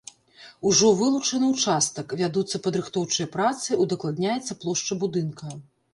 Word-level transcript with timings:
Ужо 0.69 0.87
вылучаны 1.01 1.45
ўчастак, 1.49 2.15
вядуцца 2.21 2.63
падрыхтоўчыя 2.69 3.27
працы, 3.35 3.69
удакладняецца 3.85 4.59
плошча 4.65 5.01
будынка. 5.05 5.47